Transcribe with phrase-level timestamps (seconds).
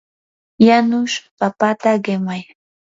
[0.65, 2.41] yanush papata qimay.